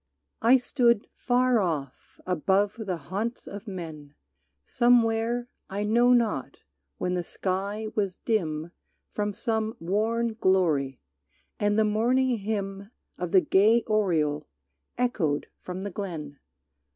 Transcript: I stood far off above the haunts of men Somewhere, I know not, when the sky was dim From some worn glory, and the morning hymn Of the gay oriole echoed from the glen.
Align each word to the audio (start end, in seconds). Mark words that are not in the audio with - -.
I 0.41 0.57
stood 0.57 1.05
far 1.13 1.59
off 1.59 2.19
above 2.25 2.75
the 2.87 2.97
haunts 2.97 3.45
of 3.47 3.67
men 3.67 4.15
Somewhere, 4.65 5.47
I 5.69 5.83
know 5.83 6.11
not, 6.11 6.61
when 6.97 7.13
the 7.13 7.23
sky 7.23 7.85
was 7.93 8.15
dim 8.15 8.71
From 9.11 9.35
some 9.35 9.77
worn 9.79 10.33
glory, 10.33 10.99
and 11.59 11.77
the 11.77 11.85
morning 11.85 12.39
hymn 12.39 12.89
Of 13.19 13.31
the 13.31 13.41
gay 13.41 13.83
oriole 13.83 14.47
echoed 14.97 15.45
from 15.59 15.83
the 15.83 15.91
glen. 15.91 16.39